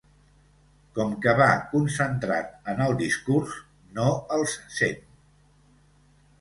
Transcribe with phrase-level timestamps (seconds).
[0.99, 3.61] Com que va concentrat en el discurs
[4.01, 5.09] no els sent.